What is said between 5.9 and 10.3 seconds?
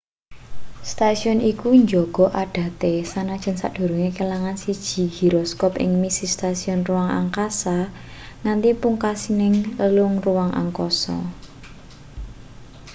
misi stasiun ruang angkasa nganti pungkasaning lelungan